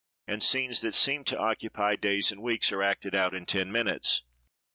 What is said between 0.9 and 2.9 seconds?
seem to occupy days and weeks, are